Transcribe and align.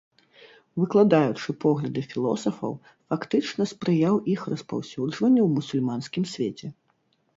Выкладаючы 0.83 1.49
погляды 1.65 2.03
філосафаў, 2.13 2.73
фактычна 3.13 3.63
спрыяў 3.75 4.15
іх 4.37 4.41
распаўсюджванню 4.55 5.41
ў 5.45 5.49
мусульманскім 5.59 6.23
свеце. 6.37 6.67